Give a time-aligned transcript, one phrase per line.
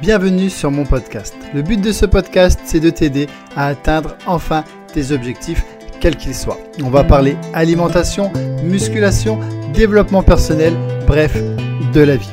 [0.00, 1.34] Bienvenue sur mon podcast.
[1.52, 5.64] Le but de ce podcast, c'est de t'aider à atteindre enfin tes objectifs,
[5.98, 6.60] quels qu'ils soient.
[6.84, 8.30] On va parler alimentation,
[8.62, 9.40] musculation,
[9.74, 10.72] développement personnel,
[11.08, 11.36] bref,
[11.92, 12.30] de la vie.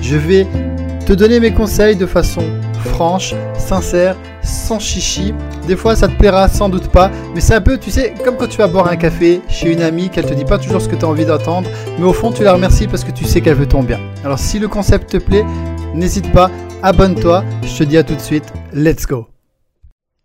[0.00, 0.46] Je vais
[1.04, 2.44] te donner mes conseils de façon
[2.84, 5.34] franche, sincère, sans chichi.
[5.66, 8.36] Des fois, ça te plaira sans doute pas, mais c'est un peu, tu sais, comme
[8.36, 10.88] quand tu vas boire un café chez une amie, qu'elle te dit pas toujours ce
[10.88, 11.68] que tu as envie d'entendre,
[11.98, 13.98] mais au fond, tu la remercies parce que tu sais qu'elle veut ton bien.
[14.24, 15.44] Alors, si le concept te plaît,
[15.94, 16.50] n'hésite pas,
[16.82, 17.44] abonne-toi.
[17.62, 19.28] Je te dis à tout de suite, let's go.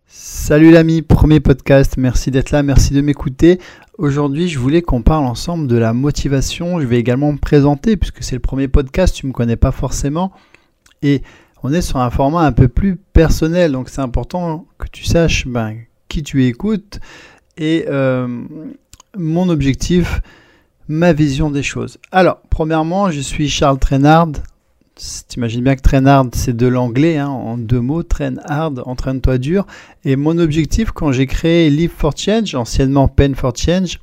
[0.06, 3.60] Salut l'ami, premier podcast, merci d'être là, merci de m'écouter.
[3.98, 6.80] Aujourd'hui, je voulais qu'on parle ensemble de la motivation.
[6.80, 9.72] Je vais également me présenter puisque c'est le premier podcast, tu ne me connais pas
[9.72, 10.32] forcément.
[11.02, 11.22] Et
[11.62, 15.46] on est sur un format un peu plus personnel, donc c'est important que tu saches
[15.46, 15.76] ben,
[16.08, 17.00] qui tu écoutes
[17.56, 18.44] et euh,
[19.16, 20.20] mon objectif,
[20.88, 21.98] ma vision des choses.
[22.12, 24.28] Alors, premièrement, je suis Charles Trainard.
[25.28, 29.66] T'imagines bien que Trainard, c'est de l'anglais, hein, en deux mots, train hard, entraîne-toi dur.
[30.06, 34.00] Et mon objectif, quand j'ai créé Live for Change, anciennement Pen for Change,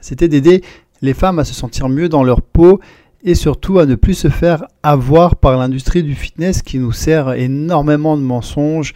[0.00, 0.62] c'était d'aider
[1.02, 2.80] les femmes à se sentir mieux dans leur peau
[3.22, 7.34] et surtout à ne plus se faire avoir par l'industrie du fitness qui nous sert
[7.34, 8.94] énormément de mensonges,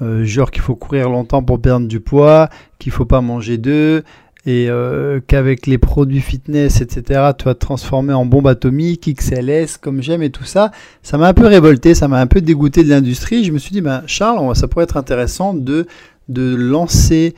[0.00, 4.02] euh, genre qu'il faut courir longtemps pour perdre du poids, qu'il faut pas manger d'œufs
[4.46, 9.76] et euh, qu'avec les produits fitness, etc., tu vas te transformer en bombe atomique, XLS,
[9.80, 10.70] comme j'aime et tout ça.
[11.02, 13.44] Ça m'a un peu révolté, ça m'a un peu dégoûté de l'industrie.
[13.44, 15.86] Je me suis dit, ben, Charles, ça pourrait être intéressant de,
[16.28, 17.34] de lancer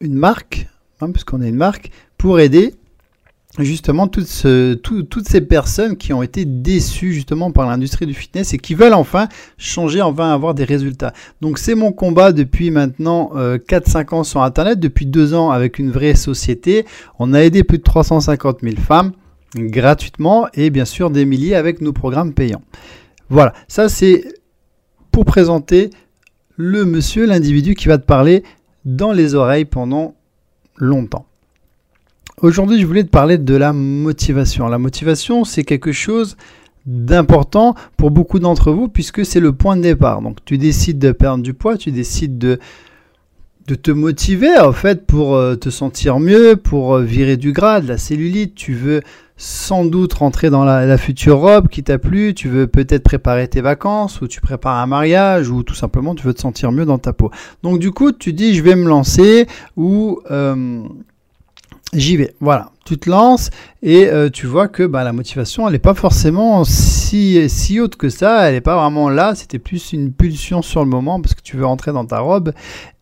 [0.00, 0.68] une marque,
[1.00, 2.74] hein, puisqu'on est une marque, pour aider
[3.58, 8.74] justement toutes, ces personnes qui ont été déçues justement par l'industrie du fitness et qui
[8.74, 11.12] veulent enfin changer, enfin avoir des résultats.
[11.40, 15.78] Donc c'est mon combat depuis maintenant 4-5 euh, ans sur Internet, depuis 2 ans avec
[15.78, 16.86] une vraie société.
[17.18, 19.12] On a aidé plus de 350 000 femmes
[19.54, 22.62] gratuitement et bien sûr des milliers avec nos programmes payants.
[23.28, 24.24] Voilà, ça c'est
[25.10, 25.90] pour présenter
[26.56, 28.44] le monsieur, l'individu qui va te parler
[28.86, 30.14] dans les oreilles pendant
[30.76, 31.26] longtemps.
[32.42, 34.66] Aujourd'hui, je voulais te parler de la motivation.
[34.66, 36.36] La motivation, c'est quelque chose
[36.86, 40.22] d'important pour beaucoup d'entre vous puisque c'est le point de départ.
[40.22, 42.58] Donc tu décides de perdre du poids, tu décides de,
[43.64, 47.86] te motiver en fait pour euh, te sentir mieux, pour euh, virer du gras, de
[47.86, 49.02] la cellulite, tu veux
[49.36, 53.46] sans doute rentrer dans la, la future robe qui t'a plu, tu veux peut-être préparer
[53.46, 56.86] tes vacances ou tu prépares un mariage ou tout simplement tu veux te sentir mieux
[56.86, 57.30] dans ta peau.
[57.62, 60.20] Donc du coup tu dis je vais me lancer ou...
[60.32, 60.82] Euh,
[61.92, 62.34] j'y vais.
[62.40, 63.50] Voilà, tu te lances
[63.82, 67.96] et euh, tu vois que bah, la motivation, elle n'est pas forcément si, si haute
[67.96, 71.34] que ça, elle n'est pas vraiment là, c'était plus une pulsion sur le moment parce
[71.34, 72.52] que tu veux rentrer dans ta robe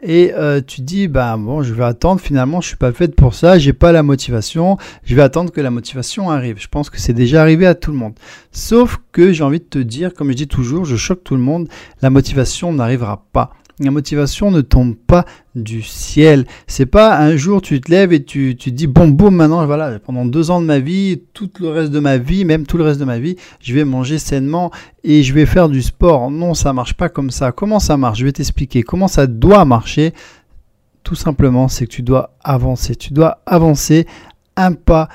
[0.03, 3.35] et euh, tu dis, bah bon, je vais attendre, finalement, je suis pas faite pour
[3.35, 6.57] ça, j'ai pas la motivation, je vais attendre que la motivation arrive.
[6.59, 8.15] Je pense que c'est déjà arrivé à tout le monde.
[8.51, 11.43] Sauf que j'ai envie de te dire, comme je dis toujours, je choque tout le
[11.43, 11.69] monde,
[12.03, 13.53] la motivation n'arrivera pas.
[13.81, 15.25] La motivation ne tombe pas
[15.55, 16.47] du ciel.
[16.67, 19.99] C'est pas un jour tu te lèves et tu, tu dis bon boum maintenant voilà
[19.99, 22.85] pendant deux ans de ma vie, tout le reste de ma vie, même tout le
[22.85, 24.71] reste de ma vie, je vais manger sainement
[25.03, 26.31] et je vais faire du sport.
[26.31, 27.53] Non, ça marche pas comme ça.
[27.53, 28.19] Comment ça marche?
[28.19, 30.13] Je vais t'expliquer comment ça doit marcher?
[31.03, 32.95] Tout simplement, c'est que tu dois avancer.
[32.95, 34.07] Tu dois avancer
[34.57, 35.09] un pas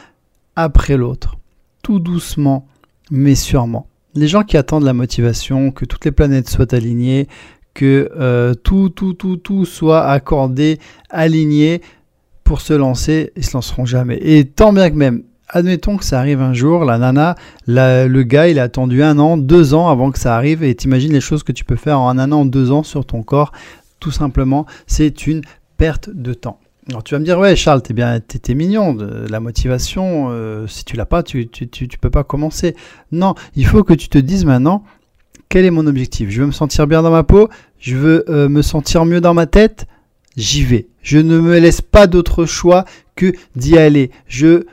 [0.56, 1.36] après l'autre,
[1.84, 2.68] tout doucement
[3.12, 3.88] mais sûrement.
[4.14, 7.28] Les gens qui attendent la motivation, que toutes les planètes soient alignées,
[7.76, 10.80] que euh, tout, tout, tout, tout soit accordé,
[11.12, 11.82] aligné
[12.44, 14.18] pour se lancer, ils se lanceront jamais.
[14.22, 17.36] Et tant bien que même, admettons que ça arrive un jour, la nana,
[17.68, 21.14] le gars, il a attendu un an, deux ans avant que ça arrive, et t'imagines
[21.14, 23.52] les choses que tu peux faire en un an, deux ans sur ton corps,
[24.00, 25.42] tout simplement, c'est une
[25.78, 26.60] perte de temps.
[26.88, 28.96] Alors tu vas me dire, ouais Charles, t'es bien, t'es, mignon,
[29.28, 32.76] la motivation, euh, si tu l'as pas, tu, tu, tu, tu peux pas commencer.
[33.12, 34.84] Non, il faut que tu te dises maintenant,
[35.50, 36.30] quel est mon objectif?
[36.30, 39.34] Je veux me sentir bien dans ma peau, je veux euh, me sentir mieux dans
[39.34, 39.88] ma tête,
[40.38, 40.88] j'y vais.
[41.02, 42.86] Je ne me laisse pas d'autre choix
[43.16, 44.12] que d'y aller.
[44.28, 44.66] Je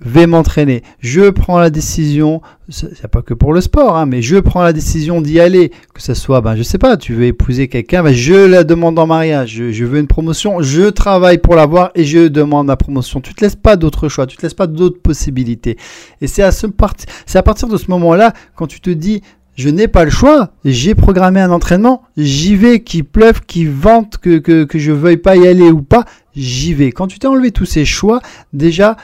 [0.00, 0.82] vais m'entraîner.
[1.00, 4.72] Je prends la décision, c'est pas que pour le sport, hein, mais je prends la
[4.72, 5.72] décision d'y aller.
[5.92, 8.98] Que ce soit, ben, je sais pas, tu veux épouser quelqu'un, ben, je la demande
[8.98, 9.60] en mariage.
[9.70, 13.20] Je, veux une promotion, je travaille pour l'avoir et je demande la promotion.
[13.20, 15.76] Tu te laisses pas d'autre choix, tu te laisses pas d'autres possibilités.
[16.20, 16.66] Et c'est à ce
[17.26, 19.22] c'est à partir de ce moment-là, quand tu te dis,
[19.58, 20.52] je n'ai pas le choix.
[20.64, 25.16] J'ai programmé un entraînement, j'y vais, qu'il pleuve, qu'il vente, que, que, que je veuille
[25.16, 26.04] pas y aller ou pas,
[26.36, 26.92] j'y vais.
[26.92, 28.20] Quand tu t'es enlevé tous ces choix,
[28.52, 28.96] déjà,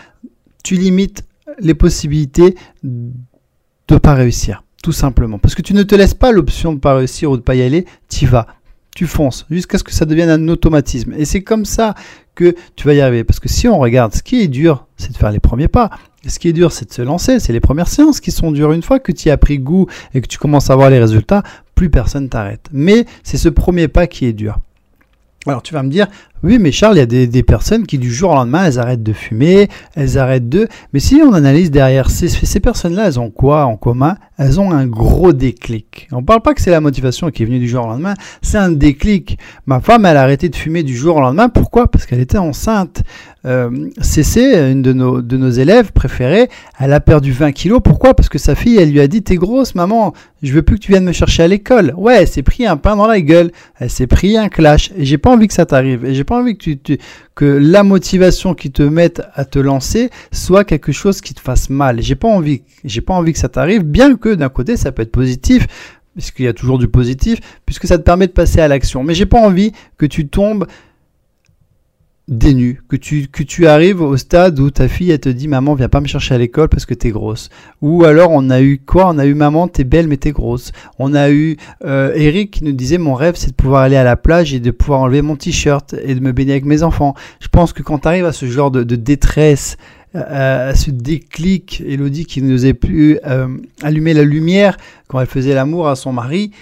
[0.62, 1.24] tu limites
[1.58, 2.54] les possibilités
[2.84, 4.62] de pas réussir.
[4.82, 5.38] Tout simplement.
[5.38, 7.62] Parce que tu ne te laisses pas l'option de pas réussir ou de pas y
[7.62, 8.46] aller, tu vas.
[8.94, 11.14] Tu fonces jusqu'à ce que ça devienne un automatisme.
[11.16, 11.94] Et c'est comme ça
[12.36, 13.24] que tu vas y arriver.
[13.24, 15.90] Parce que si on regarde, ce qui est dur, c'est de faire les premiers pas.
[16.26, 17.38] Ce qui est dur, c'est de se lancer.
[17.40, 18.72] C'est les premières séances qui sont dures.
[18.72, 20.98] Une fois que tu y as pris goût et que tu commences à voir les
[20.98, 21.42] résultats,
[21.74, 22.68] plus personne t'arrête.
[22.72, 24.58] Mais c'est ce premier pas qui est dur.
[25.46, 26.06] Alors tu vas me dire,
[26.44, 29.02] oui mais Charles, il y a des, personnes qui du jour au lendemain, elles arrêtent
[29.02, 30.68] de fumer, elles arrêtent de...
[30.92, 34.16] Mais si on analyse derrière, ces, personnes-là, elles ont quoi en commun?
[34.36, 36.08] Elles ont un gros déclic.
[36.12, 38.14] On ne parle pas que c'est la motivation qui est venue du jour au lendemain,
[38.42, 39.38] c'est un déclic.
[39.66, 41.48] Ma femme, elle a arrêté de fumer du jour au lendemain.
[41.48, 41.88] Pourquoi?
[41.88, 43.02] Parce qu'elle était enceinte.
[43.46, 46.48] Euh, CC, une de nos, élèves préférées,
[46.78, 47.80] elle a perdu 20 kilos.
[47.84, 48.14] Pourquoi?
[48.14, 50.80] Parce que sa fille, elle lui a dit, t'es grosse maman, je veux plus que
[50.80, 51.92] tu viennes me chercher à l'école.
[51.96, 54.92] Ouais, elle s'est pris un pain dans la gueule, elle s'est pris un clash.
[54.98, 56.06] J'ai pas envie que ça t'arrive.
[56.06, 60.92] Et j'ai pas envie que, la motivation qui te mette à te lancer soit quelque
[60.92, 62.00] chose qui te fasse mal.
[62.00, 65.02] J'ai pas envie, j'ai pas envie que ça t'arrive, bien que d'un côté ça peut
[65.02, 65.66] être positif
[66.14, 69.02] puisqu'il y a toujours du positif, puisque ça te permet de passer à l'action.
[69.02, 70.66] Mais j'ai pas envie que tu tombes
[72.26, 75.74] dénu, que tu, que tu arrives au stade où ta fille elle te dit maman
[75.74, 77.50] viens pas me chercher à l'école parce que t'es grosse.
[77.82, 79.08] Ou alors on a eu quoi?
[79.08, 80.72] On a eu maman t'es belle mais t'es grosse.
[80.98, 84.04] On a eu euh, Eric qui nous disait mon rêve c'est de pouvoir aller à
[84.04, 87.14] la plage et de pouvoir enlever mon t-shirt et de me baigner avec mes enfants.
[87.40, 89.76] Je pense que quand tu arrives à ce genre de, détresse,
[90.14, 93.48] euh, à ce déclic, Elodie qui nous a pu euh,
[93.82, 94.78] allumer la lumière
[95.08, 96.52] quand elle faisait l'amour à son mari,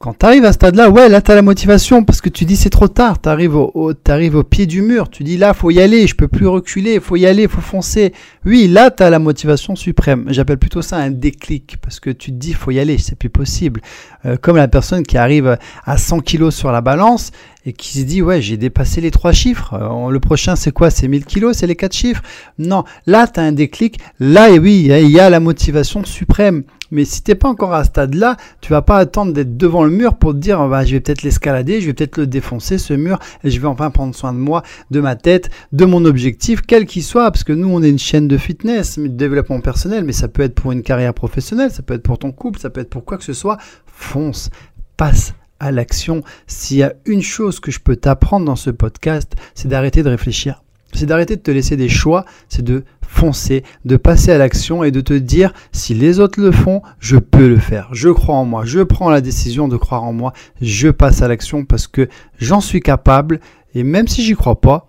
[0.00, 2.46] quand tu arrives à ce stade-là, ouais, là, tu as la motivation parce que tu
[2.46, 3.20] dis c'est trop tard.
[3.20, 5.10] Tu arrives au, au pied du mur.
[5.10, 8.14] Tu dis là, faut y aller, je peux plus reculer, faut y aller, faut foncer.
[8.46, 10.24] Oui, là, tu as la motivation suprême.
[10.28, 13.28] J'appelle plutôt ça un déclic parce que tu te dis faut y aller, c'est plus
[13.28, 13.82] possible.
[14.24, 17.30] Euh, comme la personne qui arrive à 100 kilos sur la balance
[17.66, 19.74] et qui se dit ouais j'ai dépassé les trois chiffres.
[19.74, 20.88] Euh, le prochain c'est quoi?
[20.88, 21.58] C'est 1000 kilos?
[21.58, 22.22] C'est les quatre chiffres?
[22.58, 22.84] Non.
[23.04, 23.98] Là tu as un déclic.
[24.18, 27.84] Là et oui il y a la motivation suprême mais si t'es pas encore à
[27.84, 30.92] ce stade-là, tu vas pas attendre d'être devant le mur pour te dire, bah, je
[30.92, 34.14] vais peut-être l'escalader, je vais peut-être le défoncer, ce mur, et je vais enfin prendre
[34.14, 37.68] soin de moi, de ma tête, de mon objectif, quel qu'il soit, parce que nous,
[37.68, 40.82] on est une chaîne de fitness, de développement personnel, mais ça peut être pour une
[40.82, 43.32] carrière professionnelle, ça peut être pour ton couple, ça peut être pour quoi que ce
[43.32, 43.58] soit.
[43.86, 44.50] Fonce,
[44.96, 46.22] passe à l'action.
[46.46, 50.08] S'il y a une chose que je peux t'apprendre dans ce podcast, c'est d'arrêter de
[50.08, 54.84] réfléchir c'est d'arrêter de te laisser des choix, c'est de foncer, de passer à l'action
[54.84, 57.88] et de te dire si les autres le font, je peux le faire.
[57.92, 61.28] Je crois en moi, je prends la décision de croire en moi, je passe à
[61.28, 62.08] l'action parce que
[62.38, 63.40] j'en suis capable
[63.74, 64.88] et même si j'y crois pas,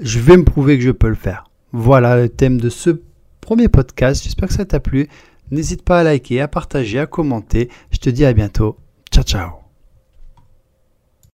[0.00, 1.44] je vais me prouver que je peux le faire.
[1.72, 3.00] Voilà le thème de ce
[3.40, 4.22] premier podcast.
[4.22, 5.08] J'espère que ça t'a plu.
[5.50, 7.68] N'hésite pas à liker, à partager, à commenter.
[7.90, 8.76] Je te dis à bientôt.
[9.10, 9.61] Ciao ciao.